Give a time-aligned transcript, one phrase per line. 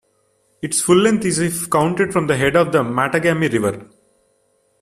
[0.63, 3.87] Its full length is if counted from the head of the Mattagami River.